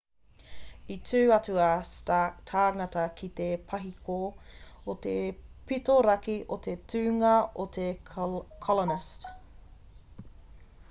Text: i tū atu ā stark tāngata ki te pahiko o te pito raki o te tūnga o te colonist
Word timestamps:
i 0.93 0.95
tū 1.07 1.19
atu 1.33 1.57
ā 1.65 1.73
stark 1.89 2.37
tāngata 2.51 3.03
ki 3.19 3.27
te 3.39 3.49
pahiko 3.73 4.15
o 4.93 4.95
te 5.03 5.13
pito 5.71 5.97
raki 6.07 6.37
o 6.57 6.59
te 6.69 6.73
tūnga 6.93 7.35
o 7.65 7.67
te 7.77 7.85
colonist 8.15 9.29